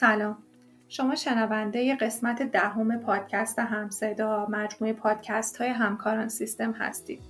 سلام. 0.00 0.36
شما 0.88 1.14
شنونده 1.14 1.96
قسمت 1.96 2.42
دهم 2.42 2.98
پادکست 2.98 3.58
همصدا 3.58 4.46
مجموعه 4.46 4.92
پادکست 4.92 5.56
های 5.56 5.68
همکاران 5.68 6.28
سیستم 6.28 6.72
هستید. 6.72 7.20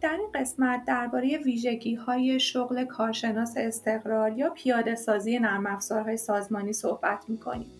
در 0.00 0.12
این 0.12 0.28
قسمت 0.34 0.84
درباره 0.84 1.38
ویژگی 1.38 1.94
های 1.94 2.40
شغل 2.40 2.84
کارشناس 2.84 3.54
استقرار 3.56 4.38
یا 4.38 4.50
پیاده 4.50 4.94
سازی 4.94 5.38
نرم 5.38 5.66
افزارهای 5.66 6.16
سازمانی 6.16 6.72
صحبت 6.72 7.24
می‌کنیم. 7.28 7.70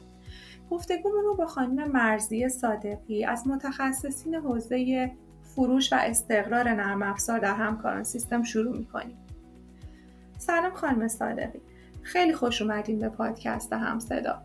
گفتگومون 0.70 1.24
رو 1.24 1.34
با 1.34 1.46
خانم 1.46 1.90
مرزی 1.90 2.48
صادقی 2.48 3.24
از 3.24 3.48
متخصصین 3.48 4.34
حوزه 4.34 5.10
فروش 5.42 5.92
و 5.92 5.96
استقرار 5.96 6.68
نرم 6.68 7.02
افزار 7.02 7.38
در 7.38 7.54
همکاران 7.54 8.02
سیستم 8.02 8.42
شروع 8.42 8.76
می‌کنیم. 8.76 9.18
سلام 10.38 10.72
خانم 10.72 11.08
صادقی. 11.08 11.69
خیلی 12.02 12.32
خوش 12.32 12.62
اومدین 12.62 12.98
به 12.98 13.08
پادکست 13.08 13.72
هم 13.72 13.98
صدا. 13.98 14.42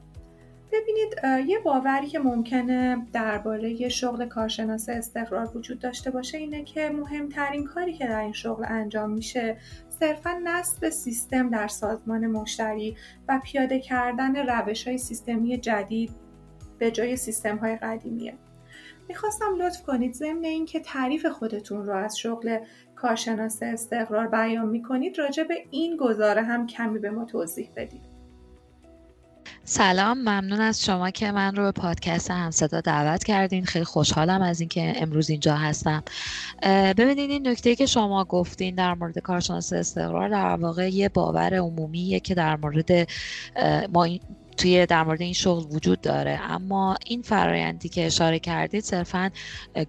ببینید 0.72 1.48
یه 1.50 1.60
باوری 1.60 2.08
که 2.08 2.20
ممکنه 2.20 3.08
درباره 3.14 3.90
شغل 3.90 4.26
کارشناس 4.26 4.90
استقرار 4.90 5.58
وجود 5.58 5.80
داشته 5.80 6.12
باشه 6.12 6.38
اینه 6.38 6.64
که 6.64 6.90
مهمترین 6.90 7.66
کاری 7.66 7.94
که 7.94 8.08
در 8.08 8.20
این 8.20 8.34
شغل 8.34 8.66
انجام 8.68 9.10
میشه 9.10 9.58
صرفا 9.90 10.42
نصب 10.44 10.90
سیستم 10.90 11.50
در 11.50 11.68
سازمان 11.68 12.28
مشتری 12.28 12.98
و 13.28 13.42
پیاده 13.44 13.80
کردن 13.80 14.36
روش 14.36 14.88
های 14.88 14.98
سیستمی 14.98 15.58
جدید 15.58 16.12
به 16.78 16.92
جای 16.92 17.18
سیستم 17.18 17.58
های 17.58 17.76
قدیمیه. 17.76 18.38
می‌خواستم 19.08 19.56
لطف 19.62 19.84
کنید 19.84 20.14
ضمن 20.14 20.46
اینکه 20.46 20.80
تعریف 20.80 21.26
خودتون 21.26 21.86
رو 21.86 21.96
از 21.96 22.18
شغل 22.18 22.60
کارشناس 23.06 23.60
استقرار 23.62 24.28
بیان 24.28 24.70
می‌کنید 24.70 25.20
راجع 25.20 25.44
به 25.44 25.56
این 25.72 25.98
گزاره 25.98 26.42
هم 26.42 26.68
کمی 26.68 27.00
به 27.00 27.10
ما 27.10 27.26
توضیح 27.26 27.70
بدید. 27.76 28.16
سلام 29.64 30.18
ممنون 30.18 30.62
از 30.62 30.86
شما 30.86 31.10
که 31.10 31.32
من 31.32 31.56
رو 31.56 31.64
به 31.64 31.72
پادکست 31.72 32.32
همصدا 32.32 32.82
دعوت 32.82 33.24
کردین. 33.24 33.66
خیلی 33.66 33.86
خوشحالم 33.86 34.42
از 34.42 34.60
اینکه 34.60 34.94
امروز 34.96 35.30
اینجا 35.30 35.56
هستم. 35.56 36.04
ببینید 36.98 37.30
این 37.30 37.48
نکته 37.48 37.76
که 37.76 37.86
شما 37.86 38.24
گفتین 38.24 38.76
در 38.76 38.94
مورد 38.94 39.20
کارشناس 39.20 39.74
استقرار 39.74 40.30
در 40.30 40.56
واقع 40.56 40.90
یه 40.90 41.10
باور 41.10 41.56
عمومیه 41.56 42.20
که 42.20 42.36
در 42.36 42.56
مورد 42.56 43.08
ما 43.94 44.08
توی 44.58 44.86
در 44.86 45.04
مورد 45.04 45.22
این 45.22 45.34
شغل 45.34 45.76
وجود 45.76 46.02
داره. 46.02 46.40
اما 46.42 46.98
این 47.06 47.22
فرایندی 47.22 47.90
که 47.90 48.06
اشاره 48.06 48.40
کردید 48.40 48.84
صرفا 48.84 49.32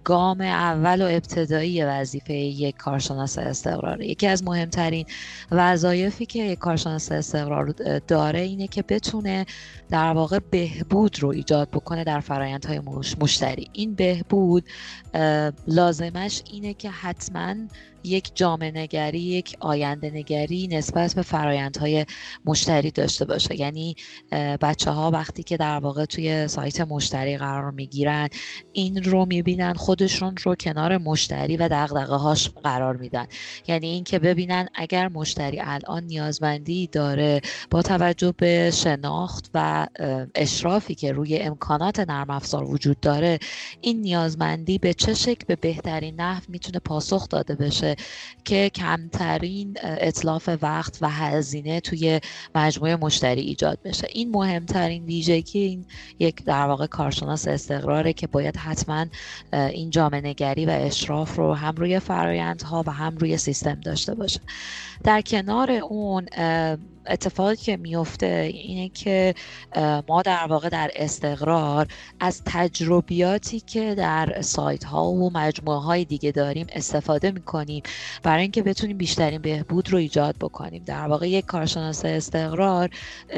گام 0.03 0.41
اول 0.41 1.01
و 1.01 1.05
ابتدایی 1.05 1.83
وظیفه 1.83 2.33
یک 2.33 2.77
کارشناس 2.77 3.37
استقرار 3.37 4.01
یکی 4.01 4.27
از 4.27 4.43
مهمترین 4.43 5.05
وظایفی 5.51 6.25
که 6.25 6.43
یک 6.43 6.59
کارشناس 6.59 7.11
استقرار 7.11 7.65
داره 8.07 8.39
اینه 8.39 8.67
که 8.67 8.81
بتونه 8.81 9.45
در 9.89 10.13
واقع 10.13 10.39
بهبود 10.51 11.23
رو 11.23 11.29
ایجاد 11.29 11.69
بکنه 11.69 12.03
در 12.03 12.19
فرایندهای 12.19 12.81
مشتری. 13.19 13.69
این 13.73 13.95
بهبود 13.95 14.63
لازمش 15.67 16.41
اینه 16.51 16.73
که 16.73 16.89
حتما 16.89 17.55
یک 18.07 18.31
جامعه 18.35 18.71
نگری 18.71 19.19
یک 19.19 19.57
آینده 19.59 20.09
نگری 20.09 20.67
نسبت 20.67 21.15
به 21.15 21.21
فرایندهای 21.21 22.05
مشتری 22.45 22.91
داشته 22.91 23.25
باشه. 23.25 23.59
یعنی 23.59 23.95
بچه 24.31 24.91
ها 24.91 25.11
وقتی 25.11 25.43
که 25.43 25.57
در 25.57 25.79
واقع 25.79 26.05
توی 26.05 26.47
سایت 26.47 26.81
مشتری 26.81 27.37
قرار 27.37 27.71
می‌گیرن 27.71 28.29
این 28.73 29.03
رو 29.03 29.25
می‌بینن 29.25 29.73
خودشون 29.73 30.35
رو 30.43 30.55
کنار 30.55 30.97
مشتری 30.97 31.57
و 31.57 31.67
دقدقه 31.67 32.15
هاش 32.15 32.49
قرار 32.49 32.97
میدن. 32.97 33.27
یعنی 33.67 33.87
اینکه 33.87 34.19
ببینن 34.19 34.67
اگر 34.75 35.07
مشتری 35.07 35.59
الان 35.59 36.03
نیازمندی 36.03 36.87
داره 36.87 37.41
با 37.71 37.81
توجه 37.81 38.33
به 38.37 38.71
شناخت 38.73 39.49
و 39.53 39.87
اشرافی 40.35 40.95
که 40.95 41.11
روی 41.11 41.37
امکانات 41.37 41.99
نرم 41.99 42.29
افزار 42.29 42.63
وجود 42.63 42.99
داره 42.99 43.39
این 43.81 44.01
نیازمندی 44.01 44.77
به 44.77 44.93
چه 44.93 45.13
شکل 45.13 45.45
به 45.47 45.55
بهترین 45.55 46.21
نحو 46.21 46.43
می‌تونه 46.47 46.79
پاسخ 46.79 47.29
داده 47.29 47.55
بشه؟ 47.55 47.95
که 48.45 48.69
کمترین 48.69 49.77
اطلاف 49.83 50.49
وقت 50.61 50.97
و 51.01 51.09
هزینه 51.09 51.79
توی 51.79 52.19
مجموعه 52.55 52.95
مشتری 52.95 53.41
ایجاد 53.41 53.79
بشه. 53.85 54.07
این 54.11 54.31
مهمترین 54.31 55.05
ویژگی 55.05 55.59
این 55.59 55.85
یک 56.19 56.43
در 56.43 56.67
واقع 56.67 56.85
کارشناس 56.85 57.47
استقراره 57.47 58.13
که 58.13 58.27
باید 58.27 58.57
حتما 58.57 59.05
این 59.53 59.89
جامعه 59.89 60.21
نگری 60.21 60.65
و 60.65 60.69
اشراف 60.69 61.35
رو 61.35 61.53
هم 61.53 61.75
روی 61.75 61.99
فرایندها 61.99 62.83
و 62.87 62.91
هم 62.91 63.17
روی 63.17 63.37
سیستم 63.37 63.81
داشته 63.81 64.15
باشه. 64.15 64.39
در 65.03 65.21
کنار 65.21 65.71
اون 65.71 66.25
اتفاقی 67.09 67.55
که 67.55 67.77
میفته 67.77 68.51
اینه 68.53 68.89
که 68.89 69.35
ما 70.07 70.21
در 70.21 70.47
واقع 70.49 70.69
در 70.69 70.91
استقرار 70.95 71.87
از 72.19 72.41
تجربیاتی 72.45 73.59
که 73.59 73.95
در 73.95 74.41
سایت 74.41 74.83
ها 74.83 75.05
و 75.05 75.29
مجموعه 75.33 75.79
های 75.79 76.05
دیگه 76.05 76.31
داریم 76.31 76.67
استفاده 76.69 77.31
می‌کنیم 77.31 77.83
برای 78.23 78.41
اینکه 78.41 78.63
بتونیم 78.63 78.97
بیشترین 78.97 79.41
بهبود 79.41 79.91
رو 79.91 79.97
ایجاد 79.97 80.35
بکنیم. 80.35 80.83
در 80.85 81.07
واقع 81.07 81.29
یک 81.29 81.45
کارشناس 81.45 82.05
استقرار 82.05 82.89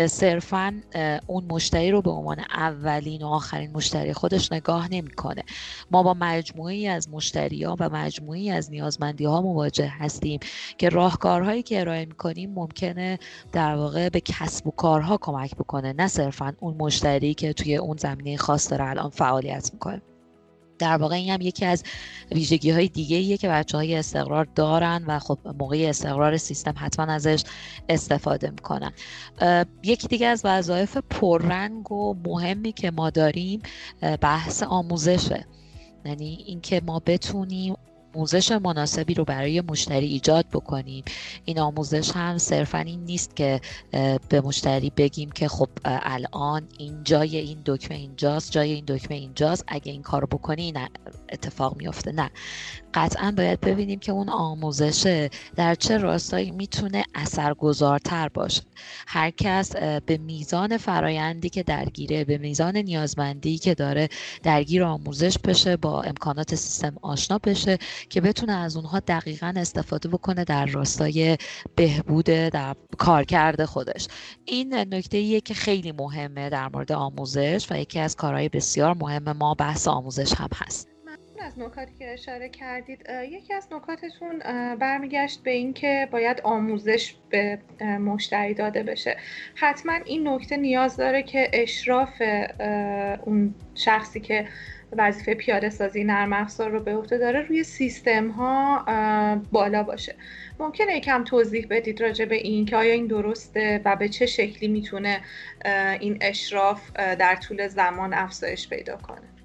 صرفا 0.08 0.82
اون 1.28 1.46
مشتری 1.50 1.92
رو 1.92 2.02
به 2.02 2.12
عنوان 2.12 2.40
اولین 2.40 3.22
و 3.22 3.28
آخرین 3.28 3.72
مشتری 3.72 4.14
خودش 4.14 4.52
نگاه 4.52 4.88
نمی‌کنه. 4.92 5.44
ما 5.92 6.04
با 6.04 6.14
مجموعی 6.14 6.88
از 6.88 7.10
مشتری 7.10 7.64
ها 7.64 7.76
و 7.80 7.90
مجموعی 7.90 8.52
از 8.52 8.72
نیازمندی 8.72 9.26
ها 9.26 9.42
مواجه 9.42 9.94
هستیم 10.00 10.40
که 10.78 10.90
راهکارهایی 10.90 11.64
که 11.64 11.80
ارائه 11.80 12.06
می‌کنیم 12.06 12.54
ممکنه 12.54 13.20
واقع 13.60 14.10
به 14.10 14.22
کسب 14.22 14.68
و 14.68 14.72
کارها 14.72 15.18
کمک 15.18 15.56
بکنه 15.56 15.94
نه 15.94 16.08
صرفا 16.08 16.56
اون 16.60 16.76
مشتری 16.80 17.34
که 17.34 17.54
توی 17.54 17.76
اون 17.76 17.98
زمینه 17.98 18.38
خاص 18.38 18.72
داره 18.72 18.90
الان 18.90 19.10
فعالیت 19.10 19.70
می‌کنه. 19.74 20.02
در 20.80 20.98
واقع 20.98 21.16
این 21.16 21.30
هم 21.30 21.42
یکی 21.42 21.66
از 21.66 21.84
ویژگی 22.32 22.72
های 22.72 22.88
دیگه 22.88 23.18
ایه 23.18 23.38
که 23.38 23.50
بچه 23.50 23.78
های 23.78 23.96
استقرار 23.96 24.46
دارن 24.56 25.04
و 25.08 25.20
خب 25.20 25.40
موقع 25.60 25.86
استقرار 25.90 26.38
سیستم 26.38 26.74
حتما 26.78 27.14
ازش 27.14 27.44
استفاده 27.90 28.50
می‌کنن. 28.50 28.92
یکی 29.84 30.08
دیگه 30.08 30.28
از 30.28 30.42
وظایف 30.44 30.98
پررنگ 30.98 31.92
و 31.92 32.16
مهمی 32.26 32.72
که 32.72 32.92
ما 32.92 33.10
داریم 33.10 33.62
بحث 34.22 34.64
آموزشه. 34.64 35.46
یعنی 36.06 36.44
اینکه 36.48 36.82
ما 36.86 37.02
بتونیم 37.06 37.76
آموزش 38.16 38.52
مناسبی 38.52 39.14
رو 39.14 39.26
برای 39.26 39.62
مشتری 39.62 40.06
ایجاد 40.08 40.46
بکنیم. 40.54 41.04
این 41.46 41.60
آموزش 41.60 42.12
هم 42.12 42.38
صرفا 42.38 42.78
این 42.78 43.04
نیست 43.04 43.36
که 43.36 43.62
به 44.30 44.42
مشتری 44.42 44.90
بگیم 44.98 45.32
که 45.32 45.48
خب 45.48 45.70
الان 45.86 46.68
این 46.78 47.04
جای 47.04 47.38
این 47.38 47.62
دکمه 47.66 47.98
اینجاست 47.98 48.52
جای 48.52 48.72
این 48.72 48.86
دکمه 48.88 49.18
اینجاست. 49.18 49.64
اگه 49.68 49.92
این 49.92 50.02
کار 50.02 50.26
بکنی 50.26 50.62
این 50.62 50.78
اتفاق 51.30 51.78
میفته 51.78 52.12
نه. 52.12 52.30
قطعا 52.94 53.34
باید 53.38 53.62
ببینیم 53.62 54.00
که 54.00 54.12
اون 54.12 54.30
آموزش 54.30 55.30
در 55.56 55.76
چه 55.76 55.98
راستایی 55.98 56.52
می‌تونه 56.52 57.04
اثرگذارتر 57.16 58.30
باشه. 58.30 58.62
هر 59.08 59.30
کس 59.32 59.76
به 60.06 60.18
میزان 60.18 60.78
فرایندی 60.78 61.50
که 61.50 61.64
درگیره 61.64 62.24
به 62.24 62.38
میزان 62.38 62.78
نیازمندی 62.78 63.58
که 63.58 63.76
داره 63.76 64.10
درگیر 64.44 64.84
آموزش 64.84 65.38
بشه 65.38 65.78
با 65.78 66.02
امکانات 66.02 66.56
سیستم 66.56 66.96
آشنا 67.02 67.38
بشه. 67.38 67.78
که 68.10 68.22
بتونه 68.22 68.54
از 68.54 68.76
اونها 68.76 69.00
دقیقا 69.00 69.54
استفاده 69.56 70.10
بکنه 70.10 70.44
در 70.44 70.66
راستای 70.66 71.38
بهبود 71.76 72.26
در 72.26 72.76
کارکرد 72.98 73.66
خودش. 73.66 74.08
این 74.46 74.76
نکته 74.76 75.18
ایه 75.18 75.42
که 75.42 75.54
خیلی 75.54 75.92
مهمه 75.92 76.50
در 76.50 76.70
مورد 76.74 76.92
آموزش 76.92 77.68
و 77.72 77.80
یکی 77.80 78.00
از 78.00 78.16
کارهای 78.16 78.50
بسیار 78.50 78.94
مهم 78.94 79.32
ما 79.32 79.54
بحث 79.54 79.88
آموزش 79.88 80.34
هم 80.34 80.50
هست. 80.56 80.90
از 81.42 81.60
نکاتی 81.60 81.92
که 82.00 82.14
اشاره 82.14 82.50
کردید. 82.50 83.06
یکی 83.32 83.54
از 83.54 83.68
نکاتتون 83.72 84.40
برمیگشت 84.76 85.44
به 85.44 85.52
اینکه 85.52 86.08
باید 86.12 86.42
آموزش 86.44 87.16
به 87.30 87.60
مشتری 87.82 88.54
داده 88.54 88.84
بشه. 88.84 89.18
حتما 89.56 89.94
این 90.06 90.28
نکته 90.28 90.58
نیاز 90.58 90.98
داره 90.98 91.24
که 91.24 91.52
اشراف 91.54 92.22
اون 93.26 93.56
شخصی 93.76 94.20
که 94.20 94.48
وظیفه 94.98 95.34
پیاده 95.34 95.70
سازی 95.70 96.04
نرم 96.04 96.34
افزار 96.34 96.70
رو 96.70 96.80
به 96.84 96.96
عهده 96.96 97.18
داره 97.18 97.42
روی 97.42 97.64
سیستم 97.64 98.30
ها 98.30 98.84
بالا 99.52 99.84
باشه. 99.84 100.16
ممکنه 100.60 100.98
یکم 100.98 101.24
توضیح 101.24 101.68
بدید 101.70 102.02
راجع 102.02 102.26
به 102.26 102.36
این 102.36 102.66
که 102.66 102.76
آیا 102.76 102.94
این 102.94 103.08
درسته 103.08 103.82
و 103.86 103.96
به 103.96 104.10
چه 104.10 104.26
شکلی 104.26 104.68
می‌تونه 104.68 105.22
این 106.00 106.18
اشراف 106.22 106.92
در 106.94 107.36
طول 107.36 107.68
زمان 107.68 108.14
افزایش 108.14 108.70
پیدا 108.70 108.98
کنه؟ 108.98 109.39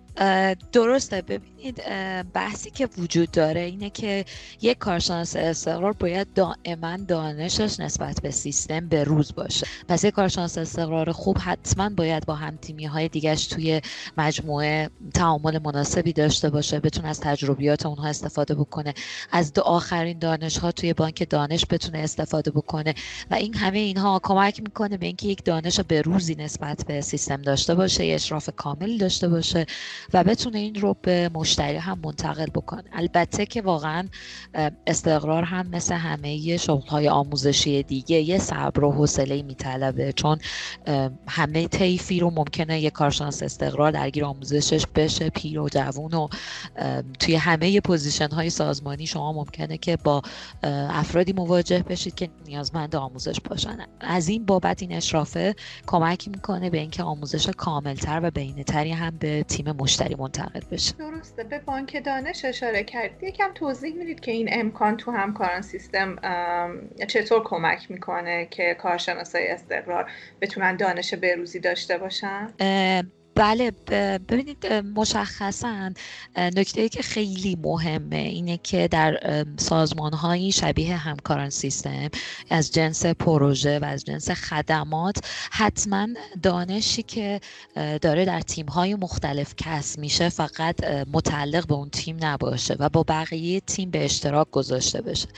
درسته. 0.73 1.23
ببینید 1.23 1.83
بحثی 2.33 2.71
که 2.71 2.89
وجود 2.99 3.31
داره 3.31 3.61
اینه 3.61 3.91
که 3.91 4.25
یک 4.63 4.79
کارشناس 4.79 5.37
استقرار 5.37 5.93
باید 5.93 6.33
دائما 6.35 6.97
دانشش 6.97 7.81
نسبت 7.81 8.21
به 8.23 8.31
سیستم 8.31 8.89
به 8.89 9.05
روز 9.05 9.35
باشه. 9.35 9.67
پس 9.89 10.05
یک 10.05 10.15
کارشناس 10.15 10.59
استقرار 10.59 11.13
خوب 11.13 11.39
حتما 11.41 11.89
باید 11.89 12.27
با 12.27 12.35
هم 12.35 12.57
تیمی 12.57 12.85
های 12.85 13.09
توی 13.35 13.81
مجموعه 14.19 14.91
تعامل 15.15 15.59
مناسبی 15.59 16.13
داشته 16.13 16.51
باشه 16.51 16.81
بتونه 16.81 17.09
از 17.09 17.21
تجربیات 17.21 17.87
اونها 17.87 18.09
استفاده 18.09 18.55
بکنه 18.55 18.95
از 19.33 19.53
دو 19.53 19.63
آخرین 19.63 20.19
دانش 20.19 20.59
ها 20.59 20.73
توی 20.73 20.93
بانک 20.93 21.31
دانش 21.31 21.67
بتونه 21.71 21.99
استفاده 21.99 22.51
بکنه. 22.51 22.95
و 23.31 23.35
این 23.35 23.55
همه 23.55 23.79
اینها 23.79 24.21
کمک 24.23 24.63
می‌کنه 24.63 24.97
به 24.97 25.07
اینکه 25.07 25.29
یک 25.29 25.45
دانش 25.45 25.81
به 25.81 26.03
روزی 26.03 26.35
نسبت 26.35 26.85
به 26.87 27.01
سیستم 27.01 27.43
داشته 27.43 27.75
باشه 27.75 28.05
اشراف 28.05 28.51
کاملی 28.57 28.99
داشته 28.99 29.29
باشه. 29.29 29.67
و 30.13 30.25
بتونه 30.25 30.59
این 30.59 30.75
رو 30.75 30.97
به 31.03 31.31
مشتری 31.35 31.77
هم 31.77 31.99
منتقل 32.05 32.47
بکنه. 32.47 32.85
البته 32.93 33.47
که 33.47 33.63
واقعا 33.63 34.09
استقرار 34.87 35.43
هم 35.43 35.67
مثل 35.67 35.95
همه 35.95 36.57
شغل 36.57 36.89
های 36.89 37.09
آموزشی 37.09 37.83
دیگه 37.83 38.21
یه 38.21 38.39
صبر 38.39 38.85
و 38.85 38.93
حوصله 38.93 39.43
میطلبه. 39.43 40.13
چون 40.13 40.39
همه 41.29 41.69
طیفی 41.69 42.21
رو 42.21 42.31
ممکنه 42.31 42.81
یه 42.81 42.91
کارشناس 42.91 43.43
استقرار 43.43 43.91
درگیر 43.91 44.25
آموزشش 44.25 44.87
بشه 44.95 45.31
پیر 45.31 45.61
و 45.61 45.69
جوون 45.69 46.15
و 46.15 46.29
توی 47.19 47.35
همه 47.35 47.81
position 47.81 48.29
های 48.29 48.51
سازمانی 48.51 49.07
شما 49.07 49.33
ممکنه 49.33 49.79
که 49.79 49.97
با 49.97 50.23
افرادی 50.91 51.33
مواجه 51.33 51.83
بشید 51.83 52.15
که 52.15 52.29
نیازمند 52.47 52.97
آموزش 52.97 53.41
باشن. 53.41 53.79
از 54.01 54.29
این 54.29 54.47
بابت 54.47 54.83
این 54.83 54.93
اشرافه 54.93 55.55
کمک 55.87 56.29
می‌کنه 56.29 56.71
به 56.71 56.79
اینکه 56.79 57.03
آموزش 57.03 57.49
کاملتر 57.49 58.21
و 58.23 58.31
بینتری 58.31 58.93
هم 58.93 59.17
به 59.19 59.43
تیم 59.43 59.73
مشتری 59.73 59.94
منتقل 60.03 60.61
بشه. 60.73 60.93
درسته. 60.93 61.45
به 61.45 61.59
بانک 61.59 62.05
دانش 62.05 62.45
اشاره 62.45 62.85
کردید 62.85 63.23
یکم 63.23 63.51
توضیح 63.55 63.95
می‌دید 63.95 64.21
که 64.21 64.31
این 64.31 64.49
امکان 64.53 64.97
تو 64.97 65.11
همکاران 65.11 65.63
سیستم 65.63 66.17
چطور 67.09 67.43
کمک 67.45 67.91
می‌کنه 67.91 68.47
که 68.51 68.77
کارشناسای 68.81 69.49
استقرار 69.49 70.11
بتونن 70.41 70.77
دانش 70.77 71.15
بروزی 71.15 71.61
داشته 71.61 71.99
باشن؟ 71.99 72.55
بله 73.37 73.71
ببینید 74.19 74.67
مشخصا 74.73 75.93
نکته 76.37 76.81
ای 76.81 76.89
که 76.89 77.03
خیلی 77.03 77.59
مهمه 77.63 78.17
اینه 78.17 78.57
که 78.57 78.89
در 78.89 79.45
سازمان 79.57 80.13
هایی 80.13 80.53
شبیه 80.53 80.97
همکاران 80.97 81.51
سیستم 81.51 82.09
از 82.51 82.73
جنس 82.73 83.07
پروژه 83.07 83.79
و 83.79 83.85
از 83.85 84.05
جنس 84.05 84.31
خدمات 84.31 85.17
حتما 85.51 86.09
دانشی 86.43 87.03
که 87.03 87.41
داره 88.03 88.25
در 88.25 88.41
تیم 88.41 88.67
های 88.67 88.95
مختلف 88.95 89.55
کسب 89.57 90.01
میشه 90.01 90.29
فقط 90.29 90.85
متعلق 91.13 91.67
به 91.67 91.75
اون 91.75 91.91
تیم 91.91 92.17
نباشه 92.21 92.77
و 92.79 92.89
با 92.89 93.03
بقیه 93.03 93.61
تیم 93.61 93.91
به 93.91 94.05
اشتراک 94.05 94.51
گذاشته 94.51 95.01
بشه. 95.03 95.29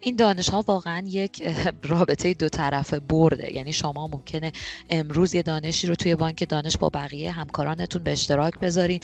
این 0.00 0.16
دانش 0.16 0.48
ها 0.48 0.64
واقعا 0.66 1.02
یک 1.06 1.42
رابطه 1.82 2.34
دو 2.34 2.48
طرفه 2.48 3.00
برده. 3.00 3.54
یعنی 3.54 3.72
شما 3.72 4.08
ممکنه 4.08 4.52
امروز 4.90 5.34
یه 5.34 5.42
دانشی 5.42 5.86
رو 5.86 5.94
توی 5.94 6.14
بانک 6.14 6.48
دانش 6.48 6.76
با 6.76 6.88
بقیه 6.88 7.39
همکارانتون 7.40 8.02
به 8.02 8.12
اشتراک 8.12 8.58
بذارین. 8.58 9.00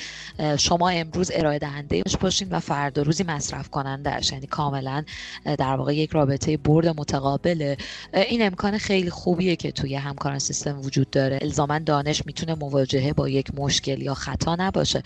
شما 0.58 0.88
امروز 0.88 1.30
ارائه 1.34 1.58
دهنده 1.58 2.02
باشین 2.20 2.48
و 2.50 2.60
فردا 2.60 3.02
روزی 3.02 3.24
مصرف 3.24 3.68
کنندهش 3.68 4.32
یعنی 4.32 4.46
کاملا 4.46 5.04
در 5.44 5.76
واقع 5.76 5.94
یک 5.96 6.10
رابطه 6.10 6.56
برد 6.56 6.88
متقابله. 6.88 7.76
این 8.14 8.46
امکان 8.46 8.78
خیلی 8.78 9.10
خوبیه 9.10 9.56
که 9.56 9.72
توی 9.72 9.94
همکاران 9.94 10.38
سیستم 10.38 10.80
وجود 10.80 11.10
داره. 11.10 11.38
الزاما 11.42 11.78
دانش 11.78 12.22
می‌تونه 12.26 12.54
مواجهه 12.54 13.12
با 13.12 13.28
یک 13.28 13.54
مشکل 13.54 14.02
یا 14.02 14.14
خطا 14.14 14.56
نباشه. 14.58 15.02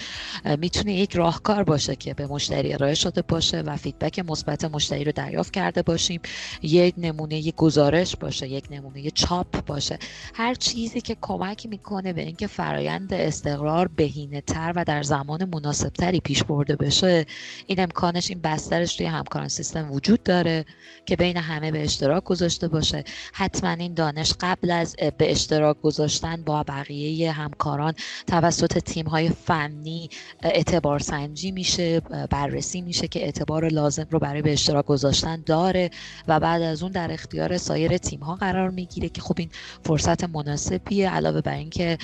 می‌تونه 0.59 0.94
یک 0.94 1.17
راهکار 1.17 1.65
باشه 1.65 1.97
که 1.97 2.15
به 2.15 2.26
مشتری 2.26 2.73
ارائه 2.73 2.94
شده 2.94 3.23
باشه 3.23 3.61
و 3.61 3.76
فیدبک 3.76 4.19
مثبت 4.19 4.65
مشتری 4.65 5.05
رو 5.05 5.12
دریافت 5.12 5.53
کرده 5.53 5.83
باشیم. 5.83 6.21
یک 6.62 6.94
نمونه 6.99 7.37
یک 7.37 7.55
گزارش 7.55 8.17
باشه 8.17 8.49
یک 8.49 8.65
نمونه 8.71 9.11
چاپ 9.11 9.65
باشه. 9.65 9.99
هر 10.35 10.55
چیزی 10.55 11.00
که 11.00 11.17
کمک 11.21 11.67
می‌کنه 11.67 12.12
به 12.12 12.23
اینکه 12.23 12.47
فرایند 12.47 13.12
استقرار 13.27 13.89
بهینه 13.89 14.41
تر 14.41 14.73
و 14.77 14.85
در 14.85 15.03
زمان 15.03 15.45
مناسب 15.45 15.89
تری 15.89 16.21
پیش 16.21 16.43
برده 16.45 16.77
بشه 16.77 17.27
این 17.67 17.81
امکانش 17.81 18.31
این 18.31 18.41
بسترش 18.41 18.97
توی 18.97 19.07
همکاران 19.07 19.49
سیستم 19.49 19.93
وجود 19.93 20.23
داره 20.23 20.65
که 21.07 21.17
بین 21.17 21.37
همه 21.37 21.71
به 21.71 21.83
اشتراک 21.83 22.25
گذاشته 22.25 22.69
باشه. 22.69 23.05
حتما 23.33 23.71
این 23.71 23.95
دانش 23.95 24.35
قبل 24.41 24.71
از 24.71 24.97
به 25.19 25.31
اشتراک 25.31 25.81
گذاشتن 25.81 26.43
با 26.43 26.63
بقیه 26.63 27.33
همکاران 27.33 27.95
توسط 28.27 28.79
تیم 28.79 29.07
های 29.07 29.29
فنی 29.29 30.11
اعتبار 30.43 30.99
سنجی 30.99 31.51
میشه 31.51 32.01
بررسی 32.31 32.81
میشه 32.81 33.09
که 33.09 33.25
اعتبار 33.25 33.69
لازم 33.69 34.07
رو 34.11 34.19
برای 34.19 34.43
به 34.43 34.53
اشتراک 34.53 34.87
گذاشتن 34.87 35.43
داره 35.47 35.91
و 36.29 36.41
بعد 36.41 36.63
از 36.63 36.83
اون 36.83 36.93
در 36.93 37.13
اختیار 37.13 37.59
سایر 37.59 37.99
تیم 37.99 38.21
ها 38.21 38.35
قرار 38.35 38.71
می‌گیره 38.71 39.09
که 39.09 39.21
خب 39.21 39.35
این 39.39 39.51
فرصت 39.85 40.25
مناسبیه 40.25 41.11
علاوه 41.11 41.41
بر 41.41 41.55
اینکه 41.55 41.99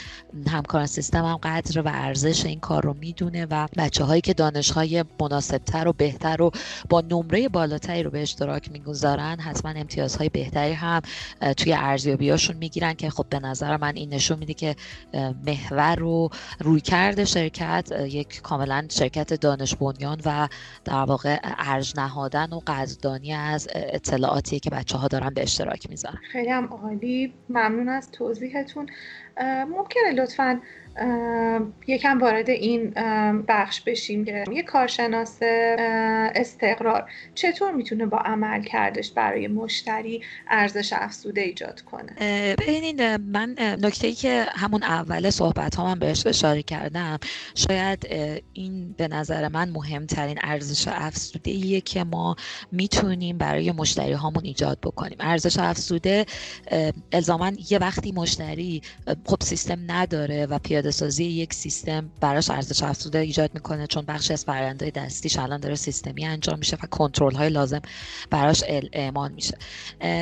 همکاران 0.49 0.87
سیستم 0.87 1.06
هم 1.14 1.37
قدر 1.37 1.81
و 1.81 1.88
ارزش 1.88 2.47
این 2.47 2.61
کار 2.61 2.82
رو 2.82 2.94
می‌دونه 2.94 3.47
و 3.50 3.69
بچه 3.76 4.05
هایی 4.05 4.20
که 4.20 4.35
دانش 4.35 4.70
های 4.70 5.05
مناسبتر 5.20 5.88
و 5.88 5.93
بهتر 5.93 6.43
و 6.43 6.50
با 6.88 7.00
نمره 7.00 7.49
بالاتری 7.49 8.03
رو 8.03 8.11
به 8.11 8.23
اشتراک 8.23 8.73
می‌گذارن 8.73 9.41
حتما 9.41 9.70
امتیازهای 9.70 10.29
بهتری 10.29 10.73
هم 10.73 11.03
توی 11.56 11.73
ارزیابیاشون 11.73 12.56
می‌گیرن 12.56 12.94
که 12.94 13.11
خب 13.11 13.26
به 13.31 13.38
نظر 13.38 13.76
من 13.76 13.97
این 13.97 14.14
نشون 14.14 14.38
میده 14.38 14.55
که 14.55 14.76
محور 15.47 15.97
رو 15.97 16.29
روی 16.61 16.81
کرده 16.81 17.25
شرکت 17.25 17.93
یک 18.00 18.43
کاملا 18.43 18.87
شرکت 18.91 19.35
دانش 19.35 19.75
بنیان 19.75 20.20
و 20.25 20.49
در 20.85 20.94
واقع 20.94 21.38
ارج 21.43 21.93
نهادن 21.97 22.53
و 22.53 22.61
قدردانی 22.67 23.32
از 23.32 23.69
اطلاعاتی 23.75 24.61
که 24.61 24.70
بچه 24.70 24.99
ها 24.99 25.08
دارن 25.08 25.31
به 25.31 25.43
اشتراک 25.43 25.91
می‌ذارن. 25.91 26.19
خیلی 26.32 26.50
هم 26.50 26.67
عالی. 26.67 27.35
ممنون 27.49 27.88
از 27.88 28.11
توضیحتون. 28.11 28.87
ممکنه 29.69 30.12
لطفا 30.17 30.61
یکم 31.87 32.19
وارد 32.19 32.50
این 32.50 32.90
بخش 33.48 33.81
بشیم 33.81 34.25
که 34.25 34.44
یه 34.52 34.62
کارشناس 34.62 35.38
استقرار. 35.43 37.10
چطور 37.34 37.72
می‌تونه 37.72 38.06
با 38.06 38.19
عمل 38.19 38.62
کردش 38.62 39.10
برای 39.10 39.48
مشتری 39.48 40.22
ارزش 40.48 40.93
افزوده 40.93 41.40
ایجاد 41.40 41.81
کنه؟ 41.81 42.12
ببینید 42.58 43.02
من 43.02 43.54
نکته 43.58 44.06
ای 44.06 44.12
که 44.12 44.46
همون 44.50 44.82
اول 44.82 45.31
صحبت 45.31 45.75
ها 45.75 45.87
من 45.87 45.98
بهش 45.98 46.26
اشاره 46.26 46.62
کردم 46.62 47.19
شاید 47.54 48.06
این 48.52 48.93
به 48.93 49.08
نظر 49.08 49.48
من 49.48 49.69
مهمترین 49.69 50.38
ارزش 50.43 50.88
افزوده 50.88 51.50
ایه 51.50 51.81
که 51.81 52.04
ما 52.04 52.37
می‌تونیم 52.72 53.38
برای 53.38 53.72
مشتری 53.72 54.12
هامون 54.12 54.44
ایجاد 54.44 54.78
بکنیم. 54.82 55.16
ارزش 55.20 55.58
افزوده 55.58 56.26
الزاما 57.12 57.52
یه 57.70 57.78
وقتی 57.78 58.12
مشتری 58.12 58.82
خب 59.26 59.43
سیستم 59.43 59.78
نداره 59.87 60.46
و 60.46 60.58
پیاده 60.58 60.86
سازی 60.91 61.25
یک 61.25 61.55
سیستم 61.55 62.11
براش 62.21 62.50
ارزش 62.50 62.83
افزوده 62.83 63.19
ایجاد 63.19 63.50
می‌کنه 63.55 63.87
چون 63.87 64.05
بخشی 64.09 64.33
از 64.33 64.44
فرآیندهای 64.44 64.91
دستیش 64.91 65.38
الان 65.38 65.61
داره 65.61 65.75
سیستمی 65.75 66.27
انجام 66.27 66.59
میشه 66.59 66.77
و 66.83 66.87
کنترل 66.87 67.35
های 67.35 67.49
لازم 67.49 67.81
براش 68.31 68.65
اعمال 68.93 69.33
میشه. 69.33 69.59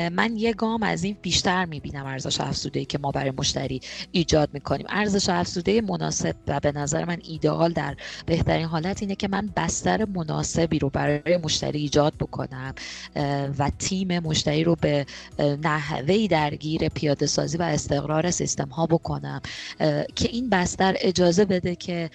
من 0.09 0.37
یه 0.37 0.53
گام 0.53 0.83
از 0.83 1.03
این 1.03 1.17
بیشتر 1.21 1.65
می‌بینم 1.65 2.05
ارزش 2.05 2.41
افزوده 2.41 2.85
که 2.85 2.97
ما 2.97 3.11
برای 3.11 3.31
مشتری 3.37 3.81
ایجاد 4.11 4.49
می‌کنیم. 4.53 4.85
ارزش 4.89 5.29
افزوده 5.29 5.81
مناسب 5.81 6.35
و 6.47 6.59
به 6.59 6.71
نظر 6.71 7.05
من 7.05 7.17
ایدئال 7.23 7.71
در 7.73 7.95
بهترین 8.25 8.65
حالت 8.65 9.01
اینه 9.01 9.15
که 9.15 9.27
من 9.27 9.49
بستر 9.55 10.05
مناسبی 10.05 10.79
رو 10.79 10.89
برای 10.89 11.37
مشتری 11.37 11.79
ایجاد 11.79 12.13
بکنم 12.19 12.75
و 13.59 13.71
تیم 13.79 14.19
مشتری 14.19 14.63
رو 14.63 14.75
به 14.75 15.05
نحوهی 15.39 16.27
درگیر 16.27 16.89
پیاده 16.89 17.25
سازی 17.25 17.57
و 17.57 17.61
استقرار 17.61 18.31
سیستم 18.31 18.67
ها 18.67 18.85
بکنم 18.85 19.41
که 20.15 20.29
این 20.31 20.49
بستر 20.55 20.95
اجازه 20.99 21.45
بده 21.45 21.75
که 21.75 22.09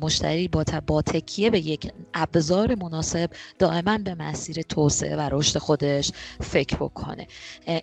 مشتری 0.00 0.48
با, 0.48 0.64
با 0.86 1.02
تکیه 1.02 1.50
به 1.50 1.58
یک 1.58 1.92
ابزار 2.14 2.74
مناسب 2.74 3.30
دائما 3.58 3.98
به 3.98 4.14
مسیر 4.14 4.62
توسعه 4.62 5.16
و 5.16 5.28
رشد 5.32 5.58
خودش 5.58 6.12
فکر 6.40 6.76
بکنه. 6.76 7.26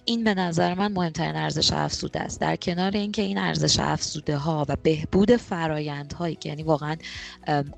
این 0.06 0.24
به 0.24 0.34
نظر 0.34 0.74
من 0.74 0.92
مهمترین 0.92 1.36
ارزش 1.36 1.72
افزوده 1.72 2.20
است. 2.20 2.42
در 2.42 2.56
کنار 2.56 2.92
اینکه 2.92 3.22
این 3.22 3.38
ارزش 3.38 3.80
افزوده 3.80 4.38
ها 4.38 4.66
و 4.70 4.76
بهبود 4.84 5.36
فرایندهایی 5.36 6.36
که 6.36 6.50
یعنی 6.50 6.64
واقعا 6.64 6.96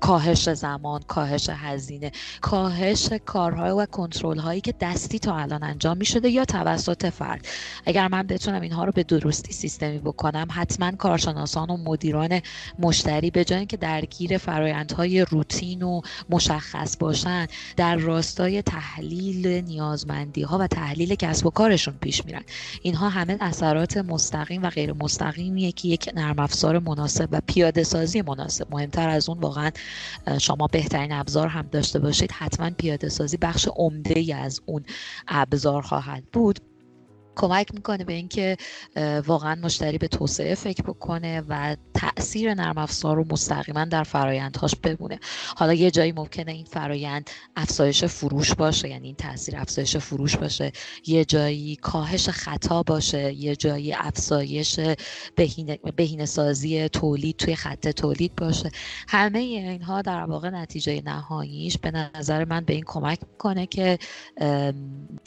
کاهش 0.00 0.48
زمان 0.48 1.02
کاهش 1.02 1.50
هزینه 1.52 2.12
کاهش 2.40 3.08
کارهای 3.26 3.70
و 3.70 3.86
کنترل 3.86 4.38
هایی 4.38 4.60
که 4.60 4.74
دستی 4.80 5.18
تا 5.18 5.36
الان 5.36 5.62
انجام 5.62 5.96
می 5.96 6.04
شده 6.04 6.28
یا 6.28 6.44
توسط 6.44 7.06
فرد. 7.06 7.46
اگر 7.86 8.08
من 8.08 8.22
بتونم 8.22 8.60
اینها 8.60 8.84
رو 8.84 8.92
به 8.92 9.02
درستی 9.02 9.52
سیستمی 9.52 9.98
بکنم 9.98 10.48
حتما 10.50 10.90
کارشناسان 10.92 11.70
و 11.70 11.76
مدیران 11.76 12.19
کاربران 12.20 12.40
مشتری 12.78 13.30
به 13.30 13.44
جای 13.44 13.66
که 13.66 13.76
درگیر 13.76 14.38
فرایندهای 14.38 15.20
روتین 15.20 15.82
و 15.82 16.00
مشخص 16.30 16.96
باشن 16.96 17.46
در 17.76 17.96
راستای 17.96 18.62
تحلیل 18.62 19.46
نیازمندی 19.46 20.42
ها 20.42 20.58
و 20.58 20.66
تحلیل 20.66 21.14
کسب 21.14 21.46
و 21.46 21.50
کارشون 21.50 21.94
پیش 22.00 22.24
میرن. 22.24 22.42
اینها 22.82 23.08
همه 23.08 23.36
اثرات 23.40 23.96
مستقیم 23.96 24.62
و 24.62 24.70
غیر 24.70 24.92
مستقیمیه 24.92 25.72
که 25.72 25.88
یک 25.88 26.10
نرم 26.14 26.38
افزار 26.38 26.78
مناسب 26.78 27.28
و 27.32 27.40
پیاده 27.46 27.82
سازی 27.82 28.22
مناسب. 28.22 28.74
مهمتر 28.74 29.08
از 29.08 29.28
اون 29.28 29.38
واقعا 29.38 29.70
شما 30.40 30.66
بهترین 30.66 31.12
ابزار 31.12 31.48
هم 31.48 31.66
داشته 31.72 31.98
باشید. 31.98 32.32
حتما 32.32 32.70
پیاده 32.70 33.08
سازی 33.08 33.36
بخش 33.36 33.68
عمده 33.76 34.18
ای 34.18 34.32
از 34.32 34.60
اون 34.66 34.84
ابزار 35.28 35.82
خواهد 35.82 36.24
بود. 36.32 36.69
کمک 37.36 37.74
می‌کنه 37.74 38.04
به 38.04 38.12
اینکه 38.12 38.56
واقعا 39.26 39.54
مشتری 39.54 39.98
به 39.98 40.08
توسعه 40.08 40.54
فکر 40.54 40.82
بکنه 40.82 41.42
و 41.48 41.76
تاثیر 41.94 42.54
نرم 42.54 42.78
افزار 42.78 43.16
رو 43.16 43.24
مستقیما 43.30 43.84
در 43.84 44.02
فرایندهاش 44.02 44.74
ببونه. 44.76 45.18
حالا 45.56 45.74
یه 45.74 45.90
جایی 45.90 46.12
ممکنه 46.12 46.52
این 46.52 46.64
فرایند 46.64 47.30
افزایش 47.56 48.04
فروش 48.04 48.54
باشه 48.54 48.88
یعنی 48.88 49.06
این 49.06 49.16
تاثیر 49.16 49.56
افزایش 49.56 49.96
فروش 49.96 50.36
باشه. 50.36 50.72
یه 51.06 51.24
جایی 51.24 51.76
کاهش 51.76 52.28
خطا 52.28 52.82
باشه 52.82 53.32
یه 53.32 53.56
جایی 53.56 53.92
افزایش 53.92 54.80
بهینه, 55.36 55.78
بهینه 55.96 56.26
سازی 56.26 56.88
تولید 56.88 57.36
توی 57.36 57.56
خط 57.56 57.88
تولید 57.88 58.36
باشه. 58.36 58.70
همه 59.08 59.38
اینها 59.38 60.02
در 60.02 60.24
واقع 60.24 60.50
نتیجه 60.50 61.02
نهاییش 61.04 61.78
به 61.78 61.90
نظر 61.90 62.44
من 62.44 62.64
به 62.64 62.72
این 62.72 62.84
کمک 62.86 63.18
می‌کنه 63.32 63.66
که 63.66 63.98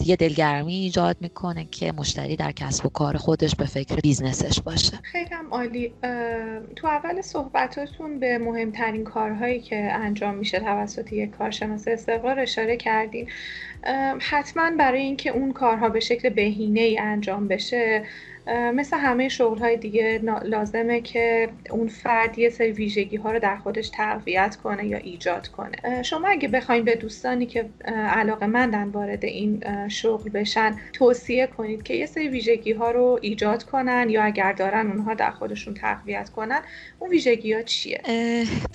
یه 0.06 0.16
دلگرمی 0.16 0.74
ایجاد 0.74 1.18
می‌کنه 1.22 1.66
که 1.66 1.93
مشتری 1.94 2.36
در 2.36 2.52
کسب 2.52 2.86
و 2.86 2.90
کار 2.90 3.18
خودش 3.18 3.56
به 3.56 3.66
فکر 3.66 3.96
business 3.96 4.48
ش 4.48 4.62
باشه. 4.62 5.00
خیلی 5.04 5.30
هم 5.32 5.48
عالی. 5.52 5.94
تو 6.76 6.88
اول 6.88 7.22
صحبتاتون 7.22 8.20
به 8.20 8.38
مهمترین 8.38 9.04
کارهایی 9.04 9.60
که 9.60 9.92
انجام 9.94 10.36
میشه 10.36 10.60
توسط 10.60 11.14
یک 11.14 11.32
کارشناس 11.32 11.88
استقرار 11.88 12.40
اشاره 12.40 12.78
کردین. 12.78 13.28
حتما 14.20 14.72
برای 14.80 15.02
اینکه 15.02 15.30
اون 15.30 15.54
کارها 15.54 15.90
به 15.90 16.00
شکل 16.00 16.30
بهینه 16.30 16.82
ای 16.82 17.00
انجام 17.00 17.48
بشه 17.48 18.04
مثل 18.48 18.98
همه 18.98 19.30
شغل 19.30 19.58
های 19.58 19.78
دیگه 19.78 20.22
لازمه 20.44 21.02
که 21.02 21.50
اون 21.70 21.88
فرد 21.88 22.40
یه 22.40 22.50
سری 22.50 22.72
ویژگی 22.72 23.16
ها 23.16 23.32
رو 23.32 23.40
در 23.40 23.58
خودش 23.58 23.90
تقویت 23.90 24.56
کنه 24.56 24.88
یا 24.88 24.98
ایجاد 24.98 25.48
کنه. 25.48 26.04
شما 26.04 26.28
اگه 26.28 26.48
بخواید 26.48 26.86
به 26.86 26.96
دوستانی 26.96 27.46
که 27.46 27.70
علاقه 27.86 28.46
مندن 28.46 28.90
وارد 28.90 29.26
این 29.26 29.64
شغل 29.88 30.30
بشن 30.30 30.76
توصیه 30.94 31.48
کنید 31.48 31.84
که 31.84 31.94
یه 31.94 32.06
سری 32.06 32.28
ویژگی 32.28 32.72
ها 32.72 32.92
رو 32.92 33.20
ایجاد 33.22 33.64
کنن 33.64 34.10
یا 34.10 34.24
اگر 34.24 34.54
دارن 34.54 34.88
اونها 34.88 35.14
در 35.14 35.32
خودشون 35.32 35.74
تقویت 35.74 36.30
کنن 36.30 36.62
اون 37.00 37.10
ویژگی 37.10 37.54
ها 37.54 37.62
چیه 37.62 38.02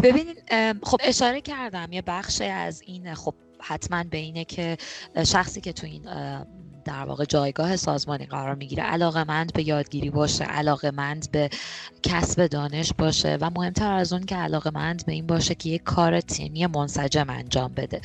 ببینید 0.02 0.42
خب 0.82 0.98
اشاره 1.04 1.40
کردم 1.40 1.88
یه 1.92 2.02
بخش 2.02 2.40
از 2.40 2.82
این 2.86 3.14
خب 3.14 3.34
حتما 3.60 4.04
به 4.10 4.18
اینه 4.18 4.44
که 4.44 4.76
شخصی 5.26 5.60
که 5.60 5.72
تو 5.72 5.86
این 5.86 6.02
در 6.88 7.04
واقع 7.04 7.24
جایگاه 7.24 7.76
سازمانی 7.76 8.26
قرار 8.26 8.54
می‌گیره. 8.54 8.82
علاقه 8.82 9.24
مند 9.24 9.52
به 9.52 9.68
یادگیری 9.68 10.10
باشه 10.10 10.44
علاقه 10.44 10.90
مند 10.90 11.30
به 11.30 11.50
کسب 12.02 12.46
دانش 12.46 12.92
باشه 12.98 13.38
و 13.40 13.50
مهمتر 13.56 13.92
از 13.92 14.12
اون 14.12 14.24
که 14.24 14.36
علاقه 14.36 14.70
مند 14.70 15.06
به 15.06 15.12
این 15.12 15.26
باشه 15.26 15.54
که 15.54 15.68
یک 15.68 15.82
کار 15.82 16.20
تیمی 16.20 16.66
منسجم 16.66 17.30
انجام 17.30 17.72
بده. 17.76 18.00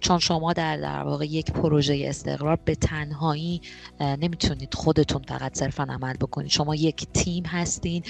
چون 0.00 0.18
شما 0.18 0.52
در 0.52 0.76
در 0.76 1.02
واقع 1.02 1.26
یک 1.26 1.52
پروژه 1.52 2.04
استقرار 2.06 2.58
به 2.64 2.74
تنهایی 2.74 3.60
نمی‌تونید 4.00 4.74
خودتون 4.74 5.22
فقط 5.28 5.58
صرفا 5.58 5.82
عمل 5.82 6.14
بکنید. 6.14 6.50
شما 6.50 6.74
یک 6.74 7.06
تیم 7.14 7.44
هستین 7.46 8.02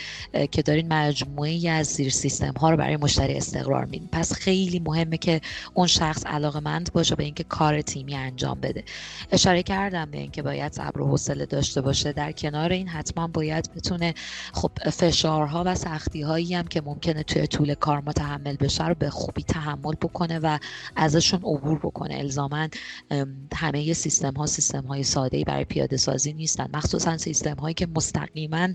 که 0.50 0.62
دارین 0.62 0.92
مجموعه 0.92 1.70
از 1.70 1.87
زیر 1.87 2.11
سیستم 2.11 2.52
ها 2.52 2.70
رو 2.70 2.76
برای 2.76 2.96
مشتری 2.96 3.34
استقرار 3.34 3.84
میدین. 3.84 4.08
پس 4.12 4.32
خیلی 4.32 4.78
مهمه 4.78 5.16
که 5.16 5.40
اون 5.75 5.87
شخص 5.87 6.26
علاقه 6.26 6.61
مند 6.61 6.92
باشه 6.92 7.14
به 7.14 7.25
اینکه 7.25 7.44
کار 7.44 7.82
تیمی 7.82 8.14
انجام 8.14 8.61
بده. 8.61 8.84
اشاره 9.32 9.62
کرد 9.62 9.94
کردم 9.95 10.11
به 10.11 10.19
اینکه 10.19 10.43
باید 10.43 10.73
صبر 10.73 11.01
و 11.01 11.07
حوصله 11.07 11.47
داشته 11.47 11.81
باشه. 11.81 12.13
در 12.13 12.33
کنار 12.33 12.73
این 12.73 12.89
حتما 12.89 13.27
باید 13.27 13.71
بتونه 13.77 14.15
خب 14.53 14.71
فشارها 14.91 15.63
و 15.67 15.75
سختی 15.75 16.23
هایی 16.23 16.55
هم 16.55 16.67
که 16.67 16.81
ممکنه 16.81 17.23
توی 17.23 17.47
طول 17.47 17.75
کار 17.75 18.03
متحمل 18.07 18.57
بشه 18.57 18.89
رو 18.89 18.95
به 18.95 19.11
خوبی 19.11 19.43
تحمل 19.43 19.95
بکنه 19.95 20.39
و 20.39 20.59
ازشون 20.97 21.41
عبور 21.41 21.79
بکنه. 21.79 22.15
الزاما 22.15 22.69
همه 23.55 23.93
سیستم 23.93 24.33
ها 24.33 24.47
سیستم 24.47 24.83
های 24.87 25.03
ساده 25.03 25.37
ای 25.37 25.45
برای 25.45 25.65
پیاده 25.65 25.97
سازی 25.97 26.33
نیستن. 26.33 26.69
مخصوصا 26.75 27.19
سیستم 27.19 27.57
هایی 27.57 27.75
که 27.75 27.87
مستقیما 27.87 28.69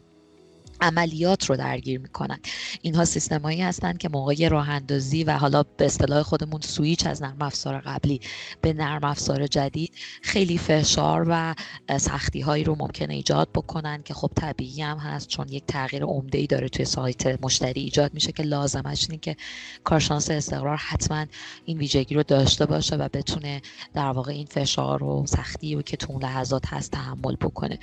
عملیات 0.81 1.45
رو 1.45 1.55
درگیر 1.55 2.00
می‌کنن. 2.00 2.39
اینها 2.81 3.05
سیستمایی 3.05 3.62
هستند 3.62 3.98
که 3.98 4.09
موقع 4.09 4.48
راه 4.48 4.69
اندازی 4.69 5.24
و 5.24 5.31
حالا 5.31 5.63
به 5.63 5.86
اصطلاح 5.86 6.21
خودمون 6.24 6.62
سویچ 6.62 7.07
از 7.07 7.21
نرم 7.21 7.41
افزار 7.41 7.79
قبلی 7.79 8.21
به 8.62 8.74
نرم 8.74 9.03
افزار 9.03 9.48
جدید 9.48 9.93
خیلی 10.21 10.57
فشار 10.57 11.25
و 11.29 11.55
سختی 11.98 12.41
هایی 12.41 12.63
رو 12.63 12.75
ممکنه 12.79 13.13
ایجاد 13.13 13.50
بکنن 13.55 14.03
که 14.03 14.13
خب 14.13 14.31
طبیعی 14.36 14.81
هم 14.81 14.98
هست 14.98 15.27
چون 15.27 15.50
یک 15.50 15.63
تغییر 15.67 16.03
عمده 16.03 16.38
ای 16.38 16.48
داره 16.48 16.69
توی 16.69 16.86
سایت 16.86 17.43
مشتری 17.43 17.81
ایجاد 17.81 18.13
میشه 18.13 18.31
که 18.31 18.43
لازمش 18.43 19.05
اینه 19.09 19.19
که 19.21 19.36
کارشناس 19.83 20.31
استقرار 20.31 20.77
حتما 20.77 21.25
این 21.65 21.77
ویژگی 21.77 22.15
رو 22.15 22.24
داشته 22.24 22.65
باشه 22.65 22.95
و 22.95 23.09
بتونه 23.13 23.62
در 23.93 24.12
واقع 24.12 24.31
این 24.31 24.45
فشار 24.45 25.03
و 25.03 25.25
سختی 25.27 25.75
رو 25.75 25.81
که 25.81 25.98
تو 25.98 26.12
اون 26.12 26.24
لحظات 26.24 26.67
هست 26.67 26.91
تحمل 26.91 27.36
بکنه. 27.36 27.79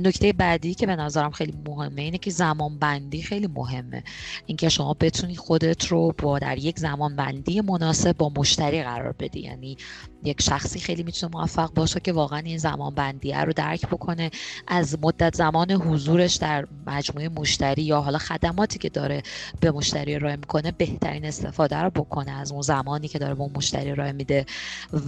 نکته 0.00 0.32
بعدی 0.32 0.74
که 0.74 0.86
به 0.86 0.96
نظرم 0.96 1.30
خیلی 1.30 1.54
مهمه 1.66 2.02
اینه 2.02 2.18
که 2.18 2.30
زمان 2.38 2.78
بندی 2.78 3.22
خیلی 3.22 3.46
مهمه. 3.46 4.04
اینکه 4.46 4.68
شما 4.68 4.94
بتونی 5.00 5.36
خودت 5.36 5.86
رو 5.86 6.14
با 6.18 6.38
در 6.38 6.58
یک 6.58 6.78
زمان 6.78 7.16
بندی 7.16 7.60
مناسب 7.60 8.16
با 8.16 8.32
مشتری 8.36 8.82
قرار 8.82 9.14
بدی. 9.18 9.40
یعنی 9.40 9.76
یک 10.24 10.42
شخصی 10.42 10.80
خیلی 10.80 11.02
می‌تونه 11.02 11.32
موفق 11.34 11.72
باشه 11.74 12.00
که 12.00 12.12
واقعا 12.12 12.38
این 12.38 12.58
زمان 12.58 12.94
بندیه 12.94 13.40
رو 13.40 13.52
درک 13.52 13.86
بکنه. 13.86 14.30
از 14.66 14.98
مدت 15.02 15.36
زمان 15.36 15.70
حضورش 15.70 16.34
در 16.34 16.66
مجموعه 16.86 17.28
مشتری 17.28 17.82
یا 17.82 18.00
حالا 18.00 18.18
خدماتی 18.18 18.78
که 18.78 18.88
داره 18.88 19.22
به 19.60 19.70
مشتری 19.70 20.14
ارائه 20.14 20.36
می‌کنه 20.36 20.72
بهترین 20.72 21.24
استفاده 21.24 21.76
رو 21.76 21.90
بکنه 21.90 22.30
از 22.30 22.52
اون 22.52 22.62
زمانی 22.62 23.08
که 23.08 23.18
داره 23.18 23.34
به 23.34 23.50
مشتری 23.54 23.90
ارائه 23.90 24.12
میده. 24.12 24.46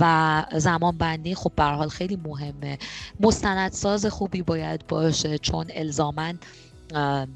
و 0.00 0.44
زمان 0.56 0.98
بندی 0.98 1.34
خب 1.34 1.52
به 1.56 1.64
حال 1.64 1.88
خیلی 1.88 2.16
مهمه. 2.16 2.78
مستندساز 3.20 4.06
خوبی 4.06 4.42
باید 4.42 4.86
باشه 4.86 5.38
چون 5.38 5.66
الزامن 5.74 6.38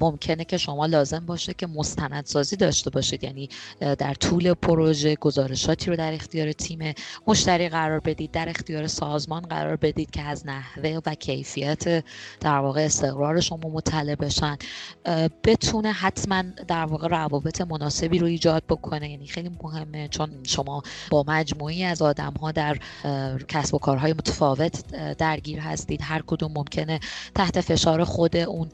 ممکنه 0.01 0.45
که 0.45 0.57
شما 0.57 0.85
لازم 0.85 1.25
باشه 1.25 1.53
که 1.53 1.67
مستندسازی 1.67 2.55
داشته 2.55 2.89
باشید. 2.89 3.23
یعنی 3.23 3.49
در 3.79 4.13
طول 4.13 4.53
پروژه 4.53 5.15
گزارشاتی 5.15 5.89
رو 5.89 5.95
در 5.95 6.13
اختیار 6.13 6.51
تیم 6.51 6.93
مشتری 7.27 7.69
قرار 7.69 7.99
بدید 7.99 8.31
در 8.31 8.49
اختیار 8.49 8.87
سازمان 8.87 9.41
قرار 9.41 9.75
بدید 9.75 10.11
که 10.11 10.21
از 10.21 10.47
نحوه 10.47 10.99
و 11.05 11.15
کیفیت 11.15 12.03
در 12.39 12.57
واقع 12.57 12.85
استقرار 12.85 13.39
شما 13.39 13.69
مطلع 13.73 14.15
بشن. 14.15 14.57
بتونه 15.43 15.91
حتما 15.91 16.43
در 16.67 16.85
واقع 16.85 17.07
روابط 17.07 17.61
مناسبی 17.61 18.19
رو 18.19 18.27
ایجاد 18.27 18.63
بکنه. 18.69 19.11
یعنی 19.11 19.27
خیلی 19.27 19.51
مهمه 19.63 20.07
چون 20.07 20.29
شما 20.43 20.83
با 21.09 21.23
مجموعی 21.27 21.83
از 21.83 22.01
آدم 22.01 22.33
ها 22.41 22.51
در 22.51 22.77
کسب 23.47 23.75
و 23.75 23.77
کارهای 23.77 24.13
متفاوت 24.13 24.83
درگیر 25.17 25.59
هستید. 25.59 26.01
هر 26.03 26.21
کدوم 26.27 26.51
ممکنه 26.55 26.99
تحت 27.35 27.61
فشار 27.61 28.03
خود 28.03 28.35
اون 28.35 28.69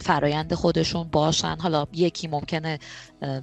فرایند 0.00 0.54
خودشون 0.54 1.08
باشن. 1.12 1.56
حالا 1.60 1.86
یکی 1.92 2.28
ممکنه 2.28 2.78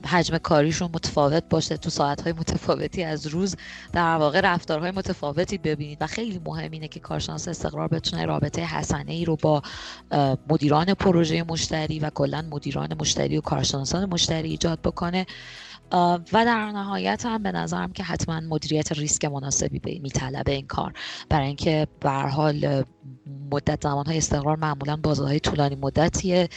حجم 0.06 0.38
کاریشون 0.38 0.90
متفاوت 0.94 1.44
باشه. 1.50 1.78
تو 1.78 1.90
ساعتهای 1.90 2.34
متفاوتی 2.34 3.04
از 3.04 3.28
روز 3.28 3.56
در 3.94 4.16
واقع 4.16 4.42
رفتارهای 4.42 4.92
متفاوتی 4.92 5.58
ببینید 5.58 5.98
و 6.02 6.08
خیلی 6.08 6.42
مهم 6.46 6.72
اینه 6.72 6.88
که 6.88 7.00
کارشناس 7.00 7.48
استقرار 7.48 7.88
بتونه 7.88 8.26
رابطه 8.26 8.62
حسنه 8.62 9.12
ای 9.12 9.26
رو 9.26 9.36
با 9.36 9.62
مدیران 10.50 10.94
پروژه 10.94 11.44
مشتری 11.44 12.00
و 12.00 12.10
کلا 12.10 12.46
مدیران 12.52 12.94
مشتری 13.00 13.38
و 13.38 13.42
کارشناسان 13.42 14.06
مشتری 14.06 14.50
ایجاد 14.50 14.82
بکنه. 14.82 15.26
و 16.34 16.46
در 16.46 16.72
نهایت 16.72 17.26
هم 17.26 17.44
به 17.44 17.52
نظرم 17.52 17.94
که 17.94 18.04
حتما 18.04 18.40
مدیریت 18.40 18.92
ریسک 18.92 19.26
مناسبی 19.26 20.00
میطلبه 20.04 20.52
این 20.52 20.68
کار. 20.68 20.94
برای 21.30 21.48
اینکه 21.48 21.88
به 22.00 22.10
حال 22.10 22.84
مدت 23.52 23.86
های 23.86 24.18
استقرار 24.18 24.58
معمولا 24.58 24.96
بازه 24.96 25.40
طولانی 25.40 25.76
مدتیه 25.76 26.50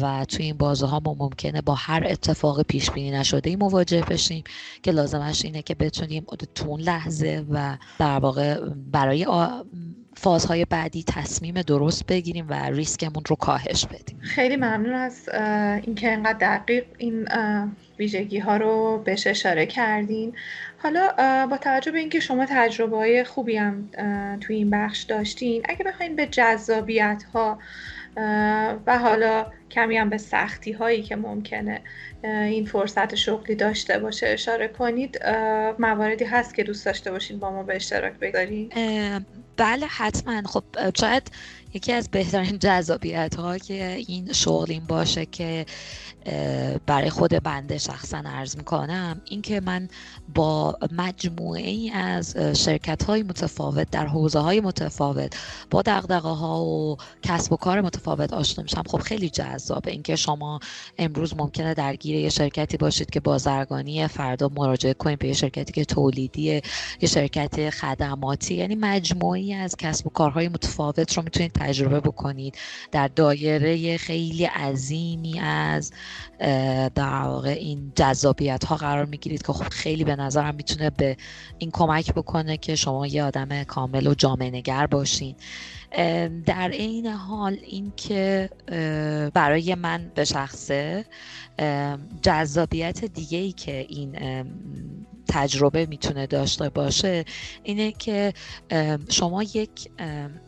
و 0.00 0.24
توی 0.24 0.44
این 0.44 0.56
بازه 0.56 0.86
ها 0.86 1.00
ما 1.04 1.16
ممکنه 1.18 1.60
با 1.60 1.74
هر 1.74 2.04
اتفاق 2.06 2.62
پیش 2.62 2.90
بینی 2.90 3.10
نشده 3.10 3.50
ای 3.50 3.56
مواجه 3.56 4.00
بشیم 4.00 4.44
که 4.82 4.90
لازمش 4.90 5.44
اینه 5.44 5.62
که 5.62 5.74
بتونیم 5.74 6.26
تو 6.54 6.68
اون 6.68 6.80
لحظه 6.80 7.44
و 7.50 7.78
در 7.98 8.18
واقع 8.18 8.60
برای 8.92 9.26
فازهای 10.20 10.64
بعدی 10.64 11.04
تصمیم 11.06 11.62
درست 11.62 12.06
بگیریم 12.06 12.46
و 12.48 12.54
ریسکمون 12.54 13.22
رو 13.28 13.36
کاهش 13.36 13.86
بدیم. 13.86 14.18
خیلی 14.20 14.56
ممنون 14.56 14.94
از 14.94 15.28
اینکه 15.82 16.10
اینقدر 16.10 16.58
دقیق 16.58 16.84
این 16.98 17.28
ویژگی 17.98 18.38
ها 18.38 18.56
رو 18.56 19.02
بهش 19.04 19.26
اشاره 19.26 19.66
کردین. 19.66 20.32
حالا 20.82 21.12
با 21.46 21.56
توجه 21.56 21.90
به 21.90 21.98
اینکه 21.98 22.20
شما 22.20 22.46
تجربه 22.46 22.96
های 22.96 23.24
خوبی 23.24 23.56
هم 23.56 23.88
توی 24.40 24.56
این 24.56 24.70
بخش 24.70 25.02
داشتین 25.02 25.62
اگه 25.68 25.84
بخواین 25.84 26.16
به 26.16 26.26
جذابیت 26.26 27.24
ها 27.34 27.58
و 28.86 28.98
حالا 28.98 29.46
کمی 29.70 29.96
هم 29.96 30.10
به 30.10 30.18
سختی 30.18 30.72
هایی 30.72 31.02
که 31.02 31.16
ممکنه 31.16 31.80
این 32.24 32.64
فرصت 32.64 33.14
شغلی 33.14 33.54
داشته 33.54 33.98
باشه 33.98 34.26
اشاره 34.26 34.68
کنید 34.68 35.20
مواردی 35.78 36.24
هست 36.24 36.54
که 36.54 36.62
دوست 36.62 36.86
داشته 36.86 37.10
باشین 37.10 37.38
با 37.38 37.50
ما 37.50 37.62
به 37.62 37.76
اشتراک 37.76 38.12
بگذارید 38.12 38.72
بله 39.58 39.86
حتما. 39.86 40.42
خب 40.46 40.64
شاید 41.00 41.30
یکی 41.74 41.92
از 41.92 42.08
بهترین 42.10 42.58
جذابیت 42.58 43.34
ها 43.34 43.58
که 43.58 44.04
این 44.08 44.32
شغل 44.32 44.66
این 44.70 44.84
باشه 44.84 45.26
که 45.26 45.66
برای 46.86 47.10
خود 47.10 47.30
بنده 47.30 47.78
شخصا 47.78 48.22
عرض 48.26 48.56
می‌کنم 48.56 49.20
اینکه 49.24 49.60
من 49.60 49.88
با 50.34 50.78
مجموعه 50.92 51.70
ای 51.70 51.90
از 51.90 52.36
شرکت 52.36 53.02
های 53.02 53.22
متفاوت 53.22 53.90
در 53.90 54.06
حوزه 54.06 54.38
های 54.38 54.60
متفاوت 54.60 55.36
با 55.70 55.82
دقدقه 55.82 56.28
ها 56.28 56.64
و 56.64 56.96
کسب 57.22 57.52
و 57.52 57.56
کار 57.56 57.80
متفاوت 57.80 58.32
آشنا 58.32 58.62
میشم. 58.62 58.82
خب 58.86 58.98
خیلی 58.98 59.30
جذابه 59.30 59.90
اینکه 59.90 60.16
شما 60.16 60.60
امروز 60.98 61.36
ممکنه 61.36 61.74
درگیر 61.74 62.16
یه 62.16 62.28
شرکتی 62.28 62.76
باشید 62.76 63.10
که 63.10 63.20
بازرگانی 63.20 64.06
فردا 64.06 64.50
مراجعه 64.56 64.94
کنید 64.94 65.18
به 65.18 65.28
یه 65.28 65.34
شرکتی 65.34 65.72
که 65.72 65.84
تولیدی 65.84 66.42
یه 67.00 67.08
شرکت 67.08 67.70
خدماتی. 67.70 68.54
یعنی 68.54 68.74
مجموعی 68.74 69.54
از 69.54 69.76
کسب 69.76 70.06
و 70.06 70.10
کارهای 70.10 70.48
متفاوت 70.48 71.16
رو 71.16 71.22
می‌تونید 71.22 71.52
تجربه 71.60 72.00
بکنید. 72.00 72.58
در 72.92 73.08
دایره 73.08 73.96
خیلی 73.96 74.44
عظیمی 74.44 75.40
از 75.40 75.92
در 76.94 77.22
واقع 77.22 77.48
این 77.48 77.92
جذابیت 77.94 78.64
ها 78.64 78.76
قرار 78.76 79.04
می‌گیرید 79.04 79.46
که 79.46 79.52
خب 79.52 79.68
خیلی 79.68 80.04
به 80.04 80.16
نظرم 80.16 80.54
می‌تونه 80.54 80.90
به 80.90 81.16
این 81.58 81.70
کمک 81.70 82.14
بکنه 82.14 82.56
که 82.56 82.74
شما 82.74 83.06
یه 83.06 83.24
آدم 83.24 83.64
کامل 83.64 84.06
و 84.06 84.14
جامعه 84.14 84.50
نگر 84.50 84.86
باشین 84.86 85.36
در 86.46 86.68
این 86.68 87.06
حال 87.06 87.56
اینکه 87.62 88.50
برای 89.34 89.74
من 89.74 90.12
به 90.14 90.24
شخصه 90.24 91.04
جذابیت 92.22 93.04
دیگه 93.04 93.38
ای 93.38 93.52
که 93.52 93.86
این 93.88 94.16
تجربه 95.28 95.86
می‌تونه 95.86 96.26
داشته 96.26 96.68
باشه 96.68 97.24
اینه 97.62 97.92
که 97.92 98.32
شما 99.10 99.42
یک 99.42 99.90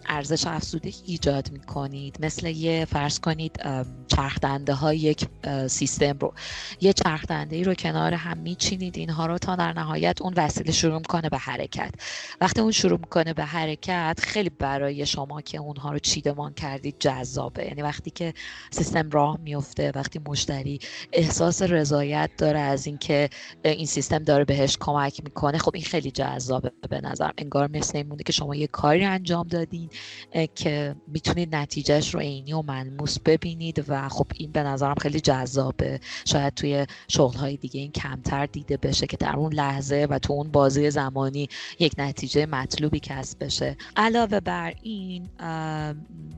ارزش 0.07 0.47
افزوده 0.47 0.93
ایجاد 1.07 1.53
می‌کنید. 1.53 2.17
مثل 2.21 2.47
یه 2.47 2.85
فرض 2.85 3.19
کنید 3.19 3.61
چرخدنده 4.07 4.75
های 4.75 4.99
یک 4.99 5.27
سیستم 5.67 6.19
رو. 6.19 6.35
یه 6.81 6.93
چرخدنده 6.93 7.57
ای 7.57 7.65
رو 7.65 7.75
کنار 7.75 8.15
هم 8.15 8.39
میچینید. 8.39 8.99
اینها 8.99 9.27
رو 9.27 9.39
تا 9.39 9.57
در 9.57 9.73
نهایت 9.73 10.23
اون 10.23 10.35
وسیله 10.37 10.73
شروع 10.73 10.99
می‌کنه 10.99 11.29
به 11.29 11.39
حرکت. 11.39 11.95
وقتی 12.41 12.61
اون 12.61 12.73
شروع 12.73 12.99
می‌کنه 12.99 13.35
به 13.35 13.45
حرکت 13.45 14.21
خیلی 14.23 14.51
برای 14.51 15.07
شما 15.07 15.41
که 15.41 15.59
اونها 15.59 15.93
رو 15.93 15.99
چیدمان 15.99 16.55
کردید 16.55 16.97
جذابه. 16.99 17.65
یعنی 17.65 17.83
وقتی 17.83 18.11
که 18.11 18.35
سیستم 18.71 19.11
راه 19.11 19.39
میفته 19.41 19.93
وقتی 19.95 20.21
مشتری 20.27 20.81
احساس 21.13 21.63
رضایت 21.63 22.31
داره 22.39 22.59
از 22.59 22.87
اینکه 22.87 23.31
این 23.65 23.87
سیستم 23.87 24.19
داره 24.19 24.45
بهش 24.45 24.70
کمک 24.79 25.21
می‌کنه. 25.25 25.59
خب 25.59 25.71
این 25.75 25.85
خیلی 25.85 26.11
جذابه 26.11 26.73
به 26.91 27.01
نظر 27.01 27.31
انگار 27.39 27.71
مثل 27.73 27.99
این 27.99 28.07
مونده 28.07 28.25
که 28.25 28.33
شما 28.33 28.55
یه 28.55 28.67
کاری 28.67 29.05
انجام 29.05 29.49
دادین 29.49 29.91
که 30.55 30.97
می‌تونید 31.07 31.57
نتیجهش 31.57 32.15
رو 32.15 32.21
عینی 32.21 32.53
و 32.53 32.63
ملموس 32.63 33.19
ببینید 33.19 33.85
و 33.89 34.09
خب 34.09 34.27
این 34.35 34.53
به 34.53 34.63
نظرم 34.63 34.95
خیلی 34.95 35.21
جذابه. 35.21 36.01
شاید 36.25 36.55
توی 36.55 36.87
شغلهای 37.09 37.57
دیگه 37.57 37.81
این 37.81 37.93
کمتر 37.93 38.47
دیده 38.47 38.77
بشه 38.77 39.07
که 39.07 39.17
در 39.17 39.37
اون 39.37 39.53
لحظه 39.53 40.07
و 40.11 40.19
تو 40.19 40.33
اون 40.33 40.51
بازی 40.51 40.91
زمانی 40.91 41.49
یک 41.79 41.95
نتیجه 41.99 42.47
مطلوبی 42.47 43.01
کسب 43.01 43.45
بشه. 43.45 43.77
علاوه 43.97 44.41
بر 44.41 44.75
این 44.83 45.29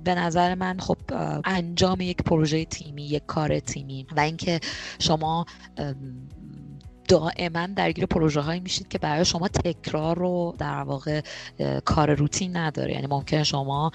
به 0.05 0.15
نظر 0.15 0.55
من 0.55 0.79
خب 0.79 0.97
انجام 1.45 2.01
یک 2.01 2.17
پروژه 2.17 2.65
تیمی 2.65 3.03
یک 3.03 3.23
کار 3.27 3.61
تیمی 3.61 4.07
و 4.17 4.21
اینکه 4.21 4.61
شما 4.99 5.47
دائما 7.12 7.66
درگیر 7.66 8.07
پروژه 8.07 8.40
هایی 8.40 8.61
میشید 8.61 8.88
که 8.88 8.99
برای 8.99 9.25
شما 9.25 9.49
تکرار 9.49 10.19
رو 10.19 10.54
در 10.59 10.83
واقع 10.83 11.21
کار 11.85 12.14
روتین 12.14 12.57
نداره. 12.57 12.92
یعنی 12.92 13.07
ممکن 13.07 13.42
شما 13.42 13.90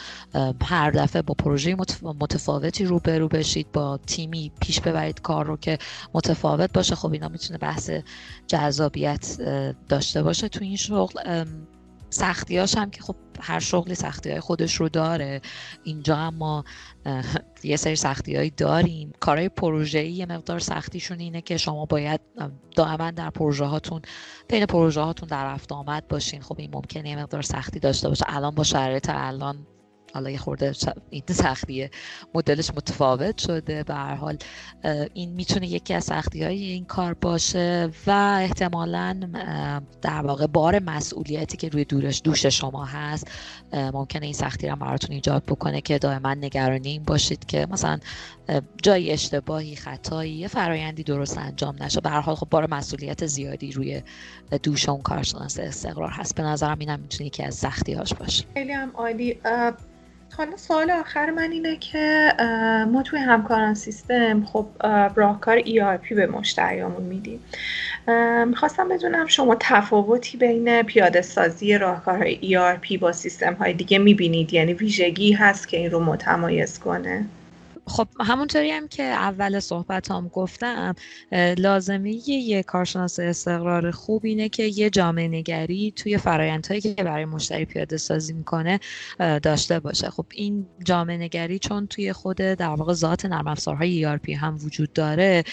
هر 0.63 0.91
دفعه 0.91 1.21
با 1.21 1.33
پروژه 1.33 1.75
متفاوتی 2.03 2.86
روبرو 2.86 3.27
بشید 3.27 3.71
با 3.71 4.00
تیمی 4.07 4.51
پیش 4.62 4.79
ببرید 4.79 5.21
کار 5.21 5.45
رو 5.45 5.57
که 5.57 5.77
متفاوت 6.13 6.74
باشه. 6.74 6.95
خب 6.95 7.12
اینا 7.12 7.27
می‌تونه 7.27 7.59
بحث 7.59 7.91
جذابیت 8.47 9.38
داشته 9.89 10.24
باشه 10.24 10.50
تو 10.50 10.63
این 10.63 10.75
شغل. 10.75 11.45
سختیاش 12.09 12.77
هم 12.77 12.89
که 12.89 13.01
خب 13.01 13.15
هر 13.39 13.59
شغلی 13.59 13.95
سختی 13.95 14.29
های 14.29 14.39
خودش 14.39 14.75
رو 14.75 14.89
داره. 14.89 15.41
اینجا 15.83 16.15
هم 16.15 16.36
ما 16.36 16.65
یه 17.63 17.75
سری 17.75 17.95
سختی 17.95 18.35
هایی 18.35 18.49
داریم. 18.49 19.13
کارهای 19.19 19.49
پروژه 19.49 20.03
یه 20.05 20.25
مقدار 20.25 20.59
سختیشون 20.59 21.19
اینه 21.19 21.41
که 21.41 21.57
شما 21.57 21.85
باید 21.85 22.21
دائما 22.75 23.11
در 23.11 23.29
پروژه 23.29 23.65
هاتون 23.65 24.01
بین 24.47 24.65
پروژه 24.65 25.01
هاتون 25.01 25.29
در 25.29 25.45
رفت 25.45 25.71
آمد 25.71 26.07
باشین. 26.07 26.41
خب 26.41 26.55
این 26.59 26.69
ممکنه 26.73 27.09
یه 27.09 27.19
مقدار 27.19 27.41
سختی 27.41 27.79
داشته 27.79 28.09
باشه. 28.09 28.25
الان 28.27 28.55
با 28.55 28.63
شرایط 28.63 29.09
الان 29.09 29.67
حالا 30.17 30.29
یه 30.29 30.38
خورده 30.38 30.74
این 31.09 31.24
سختیه. 31.29 31.91
مدلش 32.36 32.69
متفاوت 32.69 33.38
شده 33.38 33.83
به 33.83 33.93
هر 33.93 34.15
حال. 34.15 34.38
این 35.13 35.33
می‌تونه 35.33 35.67
یکی 35.67 35.93
از 35.93 36.03
سختی 36.03 36.43
های 36.43 36.63
این 36.63 36.86
کار 36.86 37.13
باشه 37.13 37.89
و 38.07 38.11
احتمالا 38.42 39.20
در 40.01 40.22
واقع 40.22 40.48
بار 40.48 40.79
مسئولیتی 40.79 41.57
که 41.57 41.70
روی 41.70 41.85
دورش 41.85 42.22
دوش 42.24 42.46
شما 42.46 42.85
هست 42.85 43.31
ممکنه 43.74 44.25
این 44.25 44.33
سختی 44.33 44.68
رو 44.68 44.75
براتون 44.75 45.11
ایجاد 45.11 45.44
بکنه 45.44 45.81
که 45.81 45.98
دائما 45.98 46.33
نگرانی 46.33 46.89
این 46.89 47.03
باشید 47.03 47.46
که 47.46 47.68
مثلا 47.70 48.00
جای 48.83 49.11
اشتباهی 49.11 49.75
خطایی 49.75 50.31
یه 50.31 50.48
فرایندی 50.48 51.03
درست 51.03 51.37
انجام 51.37 51.83
نشه. 51.83 52.01
به 52.01 52.09
هر 52.09 52.22
حال 52.22 52.35
خب 52.35 52.48
بار 52.50 52.74
مسئولیت 52.74 53.25
زیادی 53.25 53.72
روی 53.72 54.01
دوش 54.63 54.89
اون 54.89 55.01
کارشناس 55.01 55.59
استقرار 55.59 56.09
هست. 56.09 56.35
به 56.35 56.44
نظرم 56.44 56.79
اینم 56.79 57.00
می‌تونه 57.00 57.27
یکی 57.27 57.44
از 57.44 57.55
سختی 57.55 57.94
هاش 57.94 58.13
باشه. 58.13 58.46
خیلی 58.53 58.72
هم 58.72 58.92
عالی. 58.96 59.37
حالا 60.37 60.57
سوال 60.57 60.91
آخر 60.91 61.31
من 61.31 61.51
اینه 61.51 61.75
که 61.75 62.33
ما 62.91 63.03
توی 63.03 63.19
همکاران 63.19 63.73
سیستم 63.73 64.45
خب 64.45 64.67
راهکار 65.15 65.59
ERP 65.59 66.13
به 66.13 66.27
مشتریامون 66.27 67.03
میدیم. 67.03 67.39
می‌خواستم 68.47 68.89
بدونم 68.89 69.25
شما 69.25 69.57
تفاوتی 69.59 70.37
بین 70.37 70.81
پیاده 70.81 71.21
سازی 71.21 71.77
راهکارهای 71.77 72.39
ERP 72.41 72.97
با 73.00 73.11
سیستم 73.11 73.53
های 73.53 73.73
دیگه 73.73 73.97
می‌بینید؟ 73.97 74.53
یعنی 74.53 74.73
ویژگی 74.73 75.31
هست 75.31 75.67
که 75.67 75.77
این 75.77 75.91
رو 75.91 76.00
متمایز 76.00 76.79
کنه؟ 76.79 77.25
خب 77.87 78.07
همونطوری 78.19 78.71
هم 78.71 78.87
که 78.87 79.03
اول 79.03 79.59
صحبت 79.59 80.11
هم 80.11 80.27
گفتم 80.27 80.95
لازمه 81.57 82.29
یه 82.29 82.63
کارشناس 82.63 83.19
استقرار 83.19 83.91
خوب 83.91 84.25
اینه 84.25 84.50
که 84.50 84.63
یه 84.63 84.89
جامعه 84.89 85.27
نگری 85.27 85.93
توی 85.95 86.17
فرایندهایی 86.17 86.81
که 86.81 86.93
برای 86.93 87.25
مشتری 87.25 87.65
پیاده 87.65 87.97
سازی 87.97 88.33
می‌کنه 88.33 88.79
داشته 89.19 89.79
باشه. 89.79 90.09
خب 90.09 90.25
این 90.33 90.67
جامعه 90.83 91.17
نگری 91.17 91.59
چون 91.59 91.87
توی 91.87 92.13
خود 92.13 92.37
در 92.37 92.67
واقع 92.67 92.93
ذات 92.93 93.25
نرم 93.25 93.47
افزارهای 93.47 94.17
ERP 94.17 94.29
هم 94.29 94.57
وجود 94.63 94.93
داره 94.93 95.43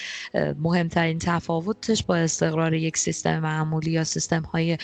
مهمترین 0.63 1.19
تفاوتش 1.19 2.03
با 2.03 2.17
استقرار 2.17 2.75
یک 2.75 2.97
سیستم 2.97 3.39
معمولی 3.39 3.91
یا 3.91 4.05
سیستم 4.05 4.43
های 4.43 4.79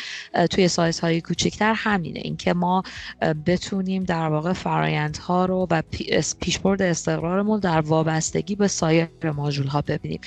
توی 0.50 0.68
سایز 0.68 1.00
های 1.00 1.20
کوچکتر 1.20 1.74
همینه. 1.76 2.20
اینکه 2.24 2.54
ما 2.54 2.82
بتونیم 3.46 4.04
در 4.04 4.28
واقع 4.28 4.52
فرایندها 4.52 5.44
رو 5.44 5.66
و 5.70 5.82
پیشبرد 6.40 6.82
استقرار 6.82 7.39
کارمون 7.40 7.60
در 7.60 7.80
وابستگی 7.80 8.54
به 8.54 8.68
سایر 8.68 9.08
ماژول 9.36 9.66
ها 9.66 9.80
ببینیم. 9.80 10.20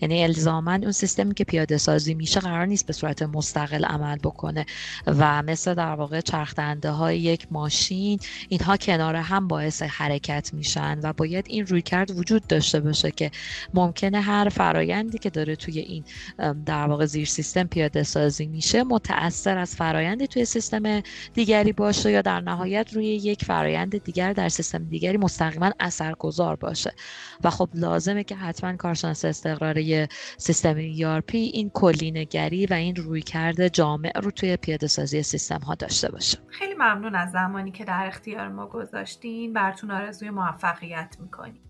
یعنی 0.00 0.22
الزاما 0.22 0.72
اون 0.72 0.92
سیستمی 0.92 1.34
که 1.34 1.44
پیاده 1.44 1.78
سازی 1.78 2.14
میشه 2.14 2.40
قرار 2.40 2.66
نیست 2.66 2.86
به 2.86 2.92
صورت 2.92 3.22
مستقل 3.22 3.84
عمل 3.84 4.16
بکنه 4.16 4.66
و 5.06 5.42
مثل 5.42 5.74
در 5.74 5.94
واقع 5.94 6.20
چرخدنده 6.20 6.90
های 6.90 7.18
یک 7.18 7.46
ماشین 7.50 8.18
اینها 8.48 8.76
کنار 8.76 9.16
هم 9.16 9.48
باعث 9.48 9.82
حرکت 9.82 10.50
میشن 10.54 11.00
و 11.02 11.12
باید 11.12 11.46
این 11.48 11.66
رویکرد 11.66 12.10
وجود 12.10 12.46
داشته 12.46 12.80
باشه 12.80 13.10
که 13.10 13.30
ممکنه 13.74 14.20
هر 14.20 14.48
فرایندی 14.48 15.18
که 15.18 15.30
داره 15.30 15.56
توی 15.56 15.78
این 15.78 16.04
در 16.66 16.86
واقع 16.86 17.06
زیر 17.06 17.26
سیستم 17.26 17.64
پیاده 17.64 18.02
سازی 18.02 18.46
میشه 18.46 18.82
متاثر 18.82 19.58
از 19.58 19.76
فرایندی 19.76 20.26
توی 20.26 20.44
سیستم 20.44 21.02
دیگری 21.34 21.72
باشه 21.72 22.12
یا 22.12 22.22
در 22.22 22.40
نهایت 22.40 22.92
روی 22.92 23.06
یک 23.06 23.44
فرایند 23.44 24.04
دیگر 24.04 24.32
در 24.32 24.48
سیستم 24.48 24.84
دیگری 24.84 25.16
مستقیما 25.16 25.70
اثرگذار 25.80 26.56
باشه. 26.60 26.92
و 27.44 27.50
خب 27.50 27.68
لازمه 27.74 28.24
که 28.24 28.36
حتما 28.36 28.76
کارشناس 28.76 29.24
استقراری 29.24 30.06
سیستم 30.36 30.74
ERP 30.74 31.34
این 31.34 31.70
کلینگری 31.70 32.66
و 32.66 32.74
این 32.74 32.96
رویکرد 32.96 33.68
جامع 33.68 34.12
رو 34.18 34.30
توی 34.30 34.56
پیاده 34.56 34.86
سازی 34.86 35.22
سیستم 35.22 35.60
ها 35.60 35.74
داشته 35.74 36.10
باشه. 36.12 36.38
خیلی 36.48 36.74
ممنون 36.74 37.14
از 37.14 37.30
زمانی 37.30 37.72
که 37.72 37.84
در 37.84 38.06
اختیار 38.06 38.48
ما 38.48 38.66
گذاشتین. 38.66 39.52
براتون 39.52 39.90
آرزوی 39.90 40.30
موفقیت 40.30 41.16
می‌کنیم. 41.20 41.69